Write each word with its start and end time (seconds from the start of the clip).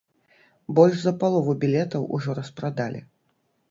Больш 0.79 0.97
за 1.03 1.13
палову 1.25 1.57
білетаў 1.67 2.11
ужо 2.19 2.29
распрадалі. 2.43 3.09